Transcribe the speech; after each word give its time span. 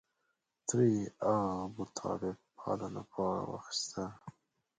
تره 0.67 0.85
یې 0.95 1.03
ابوطالب 1.27 2.37
پالنه 2.57 3.01
په 3.11 3.17
غاړه 3.25 3.43
واخسته. 3.51 4.03